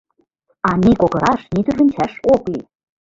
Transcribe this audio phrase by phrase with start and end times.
[0.69, 2.65] А ни кокыраш, ни тӱрвынчаш ок лий!